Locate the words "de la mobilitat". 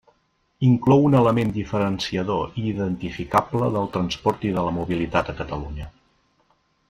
4.57-5.29